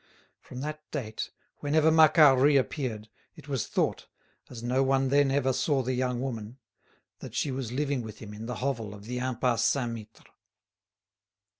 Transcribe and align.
From 0.39 0.61
that 0.61 0.81
date, 0.89 1.29
whenever 1.59 1.91
Macquart 1.91 2.39
reappeared, 2.39 3.07
it 3.35 3.47
was 3.47 3.67
thought, 3.67 4.07
as 4.49 4.63
no 4.63 4.81
one 4.81 5.09
then 5.09 5.29
ever 5.29 5.53
saw 5.53 5.83
the 5.83 5.93
young 5.93 6.19
woman, 6.19 6.57
that 7.19 7.35
she 7.35 7.51
was 7.51 7.71
living 7.71 8.01
with 8.01 8.17
him 8.17 8.33
in 8.33 8.47
the 8.47 8.55
hovel 8.65 8.95
of 8.95 9.03
the 9.05 9.19
Impasse 9.19 9.63
Saint 9.63 9.91
Mittre. 9.91 10.25